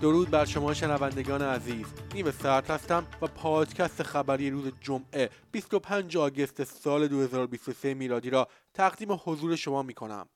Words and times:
درود 0.00 0.30
بر 0.30 0.44
شما 0.44 0.74
شنوندگان 0.74 1.42
عزیز. 1.42 1.86
نیو 2.14 2.32
ساعت 2.32 2.70
هستم 2.70 3.06
و 3.22 3.26
پادکست 3.26 4.02
خبری 4.02 4.50
روز 4.50 4.72
جمعه 4.80 5.30
25 5.52 6.16
August 6.16 6.64
سال 6.64 7.08
2023 7.08 7.94
میلادی 7.94 8.30
را 8.30 8.48
تقدیم 8.74 9.08
حضور 9.24 9.56
شما 9.56 9.82
می 9.82 9.94
کنم 9.94 10.28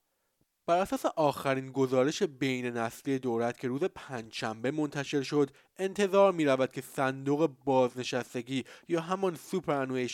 بر 0.67 0.79
اساس 0.79 1.07
آخرین 1.07 1.73
گزارش 1.73 2.23
بین 2.23 2.67
نسلی 2.67 3.19
دولت 3.19 3.59
که 3.59 3.69
روز 3.69 3.85
پنجشنبه 3.85 4.71
منتشر 4.71 5.23
شد 5.23 5.51
انتظار 5.77 6.33
می 6.33 6.45
رود 6.45 6.73
که 6.73 6.81
صندوق 6.81 7.51
بازنشستگی 7.65 8.65
یا 8.89 9.01
همان 9.01 9.35
سوپر 9.35 10.09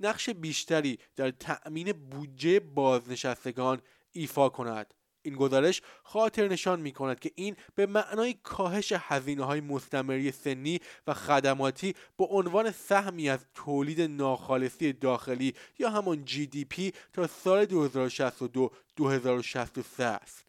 نقش 0.00 0.30
بیشتری 0.30 0.98
در 1.16 1.30
تأمین 1.30 1.92
بودجه 1.92 2.60
بازنشستگان 2.60 3.80
ایفا 4.12 4.48
کند. 4.48 4.94
این 5.24 5.36
گزارش 5.36 5.82
خاطر 6.02 6.48
نشان 6.48 6.80
می 6.80 6.92
کند 6.92 7.20
که 7.20 7.30
این 7.34 7.56
به 7.74 7.86
معنای 7.86 8.34
کاهش 8.42 8.92
هزینه 8.96 9.44
های 9.44 9.60
مستمری 9.60 10.32
سنی 10.32 10.80
و 11.06 11.14
خدماتی 11.14 11.94
به 12.18 12.24
عنوان 12.24 12.70
سهمی 12.70 13.28
از 13.28 13.46
تولید 13.54 14.00
ناخالصی 14.00 14.92
داخلی 14.92 15.54
یا 15.78 15.90
همان 15.90 16.24
GDP 16.26 16.94
تا 17.12 17.26
سال 17.26 17.64
2062 17.64 18.70
2063 18.96 20.04
است. 20.04 20.44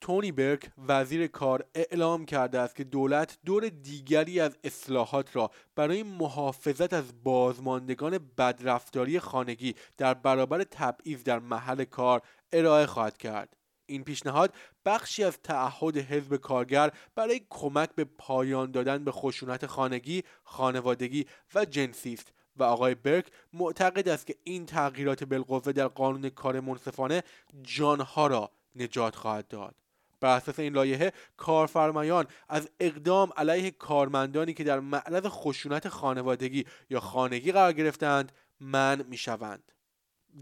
تونی 0.00 0.32
برک 0.32 0.70
وزیر 0.88 1.26
کار 1.26 1.64
اعلام 1.74 2.24
کرده 2.24 2.58
است 2.58 2.76
که 2.76 2.84
دولت 2.84 3.38
دور 3.44 3.68
دیگری 3.68 4.40
از 4.40 4.58
اصلاحات 4.64 5.36
را 5.36 5.50
برای 5.76 6.02
محافظت 6.02 6.92
از 6.92 7.22
بازماندگان 7.24 8.18
بدرفتاری 8.38 9.20
خانگی 9.20 9.74
در 9.96 10.14
برابر 10.14 10.64
تبعیض 10.64 11.22
در 11.22 11.38
محل 11.38 11.84
کار 11.84 12.22
ارائه 12.52 12.86
خواهد 12.86 13.18
کرد. 13.18 13.57
این 13.88 14.04
پیشنهاد 14.04 14.54
بخشی 14.84 15.24
از 15.24 15.38
تعهد 15.42 15.96
حزب 15.96 16.36
کارگر 16.36 16.90
برای 17.14 17.40
کمک 17.50 17.90
به 17.94 18.04
پایان 18.04 18.70
دادن 18.70 19.04
به 19.04 19.12
خشونت 19.12 19.66
خانگی، 19.66 20.24
خانوادگی 20.44 21.26
و 21.54 21.64
جنسی 21.64 22.12
است 22.12 22.32
و 22.56 22.62
آقای 22.62 22.94
برک 22.94 23.26
معتقد 23.52 24.08
است 24.08 24.26
که 24.26 24.34
این 24.44 24.66
تغییرات 24.66 25.24
بالقوه 25.24 25.72
در 25.72 25.88
قانون 25.88 26.30
کار 26.30 26.60
منصفانه 26.60 27.22
جانها 27.62 28.26
را 28.26 28.50
نجات 28.76 29.16
خواهد 29.16 29.48
داد. 29.48 29.74
بر 30.20 30.36
اساس 30.36 30.58
این 30.58 30.72
لایحه 30.72 31.12
کارفرمایان 31.36 32.26
از 32.48 32.70
اقدام 32.80 33.32
علیه 33.36 33.70
کارمندانی 33.70 34.54
که 34.54 34.64
در 34.64 34.80
معرض 34.80 35.26
خشونت 35.26 35.88
خانوادگی 35.88 36.64
یا 36.90 37.00
خانگی 37.00 37.52
قرار 37.52 37.72
گرفتند 37.72 38.32
منع 38.60 39.02
می‌شوند. 39.02 39.72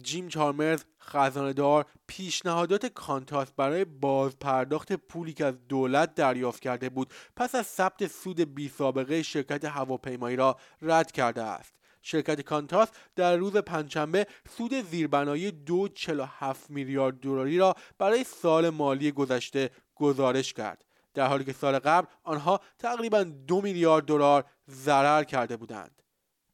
جیم 0.02 0.28
چارمرز 0.28 0.84
خزاندار 1.00 1.86
پیشنهادات 2.06 2.86
کانتاس 2.86 3.48
برای 3.56 3.84
بازپرداخت 3.84 4.92
پولی 4.92 5.32
که 5.32 5.44
از 5.44 5.68
دولت 5.68 6.14
دریافت 6.14 6.62
کرده 6.62 6.88
بود 6.88 7.14
پس 7.36 7.54
از 7.54 7.66
ثبت 7.66 8.06
سود 8.06 8.54
بی 8.54 8.68
سابقه 8.68 9.22
شرکت 9.22 9.64
هواپیمایی 9.64 10.36
را 10.36 10.56
رد 10.82 11.12
کرده 11.12 11.42
است. 11.42 11.74
شرکت 12.02 12.40
کانتاس 12.40 12.88
در 13.16 13.36
روز 13.36 13.56
پنجشنبه 13.56 14.26
سود 14.56 14.74
زیربنایی 14.74 15.52
2.47 15.66 16.56
میلیارد 16.68 17.20
دلاری 17.20 17.58
را 17.58 17.74
برای 17.98 18.24
سال 18.24 18.70
مالی 18.70 19.12
گذشته 19.12 19.70
گزارش 19.94 20.52
کرد. 20.52 20.84
در 21.14 21.26
حالی 21.26 21.44
که 21.44 21.52
سال 21.52 21.78
قبل 21.78 22.06
آنها 22.22 22.60
تقریبا 22.78 23.22
دو 23.22 23.60
میلیارد 23.60 24.04
دلار 24.04 24.44
ضرر 24.70 25.24
کرده 25.24 25.56
بودند. 25.56 26.02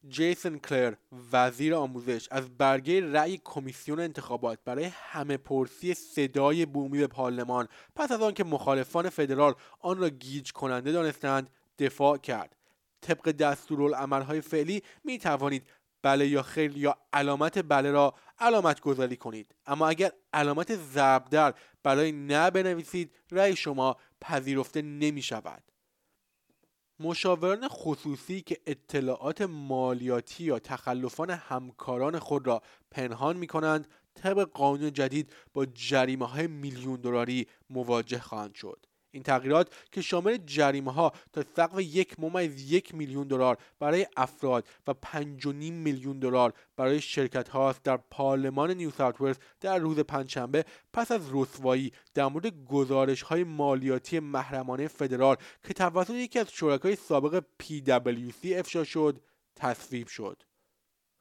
جیسن 0.09 0.59
کلر 0.59 0.95
وزیر 1.33 1.75
آموزش 1.75 2.29
از 2.31 2.59
برگه 2.59 3.13
رأی 3.13 3.41
کمیسیون 3.45 4.01
انتخابات 4.01 4.59
برای 4.65 4.85
همه 4.85 5.37
پرسی 5.37 5.95
صدای 5.95 6.67
بومی 6.67 6.99
به 6.99 7.07
پارلمان 7.07 7.69
پس 7.97 8.13
از 8.13 8.23
آنکه 8.23 8.45
مخالفان 8.45 9.09
فدرال 9.09 9.55
آن 9.81 9.99
را 9.99 10.09
گیج 10.09 10.53
کننده 10.53 10.93
دانستند 10.93 11.51
دفاع 11.79 12.17
کرد. 12.17 12.57
طبق 13.01 13.31
دستورالعملهای 13.31 14.41
فعلی 14.41 14.83
می 15.05 15.19
توانید 15.19 15.67
بله 16.03 16.27
یا 16.27 16.43
خیر 16.43 16.77
یا 16.77 16.97
علامت 17.13 17.69
بله 17.69 17.91
را 17.91 18.15
علامت 18.39 18.81
گذاری 18.81 19.17
کنید. 19.17 19.55
اما 19.67 19.89
اگر 19.89 20.13
علامت 20.33 20.77
ضرب 20.77 21.25
در 21.31 21.55
برای 21.83 22.13
نه 22.13 22.51
بنویسید 22.51 23.15
رأی 23.31 23.57
شما 23.57 23.97
پذیرفته 24.21 24.83
نمی 24.83 25.23
شود 25.23 25.63
مشاوران 27.03 27.69
خصوصی 27.69 28.41
که 28.41 28.61
اطلاعات 28.67 29.43
مالیاتی 29.43 30.45
یا 30.45 30.59
تخلفان 30.59 31.31
همکاران 31.31 32.19
خود 32.19 32.47
را 32.47 32.63
پنهان 32.91 33.37
می 33.37 33.47
کنند 33.47 33.89
طبق 34.15 34.49
قانون 34.49 34.93
جدید 34.93 35.33
با 35.55 35.67
جریمه 35.67 36.27
های 36.27 36.47
میلیون 36.47 37.01
دلاری 37.01 37.47
مواجه 37.71 38.19
خواهند 38.19 38.55
شد. 38.55 38.87
این 39.13 39.23
تغییرات 39.23 39.75
که 39.93 40.03
شامل 40.03 40.39
جریمه 40.47 40.93
ها 40.93 41.13
تا 41.33 41.45
سقف 41.57 41.81
یک 41.81 42.21
ممیز 42.21 42.73
یک 42.73 42.95
میلیون 42.95 43.27
دلار 43.27 43.59
برای 43.79 44.07
افراد 44.17 44.67
و 44.87 44.95
پنج 44.95 45.47
میلیون 45.47 46.19
دلار 46.19 46.53
برای 46.77 47.01
شرکت 47.01 47.49
هاست 47.49 47.83
در 47.83 47.97
پارلمان 47.97 48.71
نیو 48.71 48.91
ساوت 48.91 49.39
در 49.61 49.79
روز 49.79 49.99
پنجشنبه 49.99 50.65
پس 50.93 51.13
از 51.13 51.21
رسوایی 51.33 51.93
در 52.15 52.27
مورد 52.27 52.65
گزارش 52.65 53.23
های 53.23 53.45
مالیاتی 53.45 54.21
محرمانه 54.21 54.89
فدرال 54.89 55.37
که 55.65 55.75
توسط 55.75 56.11
یکی 56.11 56.39
از 56.39 56.53
شرکای 56.53 56.97
سابق 56.97 57.45
PwC 57.63 58.47
افشا 58.47 58.85
شد 58.85 59.21
تصویب 59.57 60.07
شد. 60.07 60.43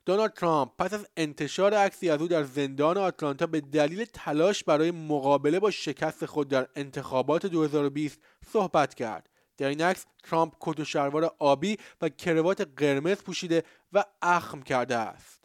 دونالد 0.06 0.34
ترامپ 0.34 0.72
پس 0.78 0.94
از 0.94 1.08
انتشار 1.18 1.74
عکسی 1.74 2.10
از 2.10 2.22
او 2.22 2.28
در 2.28 2.44
زندان 2.44 2.98
آتلانتا 2.98 3.48
به 3.48 3.62
دلیل 3.62 4.06
تلاش 4.06 4.64
برای 4.64 4.92
مقابله 4.92 5.60
با 5.60 5.72
شکست 5.72 6.26
خود 6.26 6.48
در 6.48 6.68
انتخابات 6.76 7.46
2020 7.46 8.20
صحبت 8.54 8.94
کرد. 8.94 9.30
در 9.58 9.68
این 9.68 9.82
عکس 9.82 10.06
ترامپ 10.24 10.54
کت 10.60 10.80
و 10.80 10.86
شلوار 10.86 11.36
آبی 11.40 11.78
و 12.02 12.10
کروات 12.10 12.62
قرمز 12.78 13.18
پوشیده 13.18 13.64
و 13.94 14.04
اخم 14.22 14.62
کرده 14.62 14.96
است. 14.96 15.41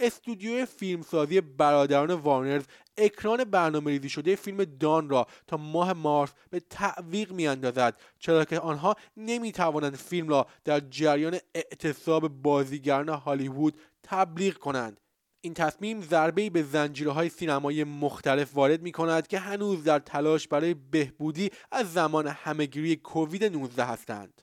استودیو 0.00 0.66
فیلمسازی 0.66 1.40
برادران 1.40 2.10
وارنرز 2.10 2.64
اکران 2.96 3.44
برنامه 3.44 3.90
ریزی 3.90 4.08
شده 4.08 4.36
فیلم 4.36 4.64
دان 4.64 5.08
را 5.08 5.26
تا 5.46 5.56
ماه 5.56 5.92
مارس 5.92 6.30
به 6.50 6.60
تعویق 6.60 7.32
می 7.32 7.46
اندازد 7.46 8.00
چرا 8.18 8.44
که 8.44 8.60
آنها 8.60 8.96
نمی 9.16 9.52
توانند 9.52 9.96
فیلم 9.96 10.28
را 10.28 10.46
در 10.64 10.80
جریان 10.80 11.38
اعتصاب 11.54 12.28
بازیگران 12.28 13.08
هالیوود 13.08 13.80
تبلیغ 14.02 14.54
کنند 14.54 15.00
این 15.40 15.54
تصمیم 15.54 16.00
ضربه 16.00 16.50
به 16.50 16.62
زنجیرهای 16.62 17.28
سینمایی 17.28 17.84
مختلف 17.84 18.54
وارد 18.54 18.82
می 18.82 18.92
کند 18.92 19.26
که 19.26 19.38
هنوز 19.38 19.84
در 19.84 19.98
تلاش 19.98 20.48
برای 20.48 20.74
بهبودی 20.74 21.50
از 21.72 21.92
زمان 21.92 22.26
همهگیری 22.26 22.96
کووید 22.96 23.44
19 23.44 23.84
هستند. 23.84 24.42